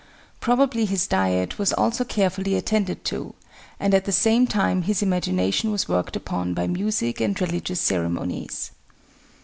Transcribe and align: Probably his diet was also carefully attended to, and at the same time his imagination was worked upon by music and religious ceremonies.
Probably 0.39 0.85
his 0.85 1.05
diet 1.05 1.59
was 1.59 1.71
also 1.73 2.03
carefully 2.03 2.55
attended 2.55 3.05
to, 3.05 3.35
and 3.79 3.93
at 3.93 4.05
the 4.05 4.11
same 4.11 4.47
time 4.47 4.81
his 4.81 5.03
imagination 5.03 5.71
was 5.71 5.87
worked 5.87 6.15
upon 6.15 6.55
by 6.55 6.65
music 6.65 7.21
and 7.21 7.39
religious 7.39 7.81
ceremonies. 7.81 8.71